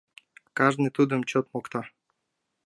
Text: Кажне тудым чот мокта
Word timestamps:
Кажне 0.57 0.89
тудым 0.97 1.21
чот 1.29 1.45
мокта 1.53 1.81